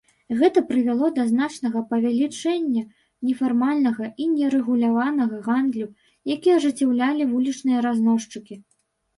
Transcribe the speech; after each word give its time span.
Гэта 0.37 0.61
прывяло 0.69 1.09
да 1.17 1.25
значнага 1.31 1.83
павелічэння 1.91 2.83
нефармальнага 3.29 4.09
і 4.25 4.29
нерэгуляванага 4.39 5.35
гандлю, 5.49 5.87
які 6.35 6.49
ажыццяўлялі 6.57 7.23
вулічныя 7.37 7.79
разносчыкі. 7.89 8.55